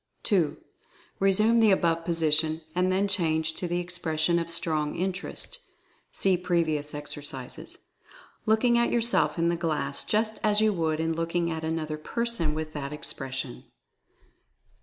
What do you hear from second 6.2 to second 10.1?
previous exer cises), looking at yourself in the glass